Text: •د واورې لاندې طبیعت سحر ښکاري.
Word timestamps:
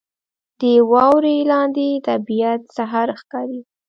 •د 0.61 0.63
واورې 0.91 1.37
لاندې 1.51 1.87
طبیعت 2.07 2.61
سحر 2.77 3.07
ښکاري. 3.19 3.61